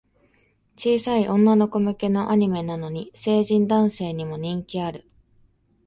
[0.75, 5.07] 小さい女の子向けのアニメなのに、成人男性にも人気ある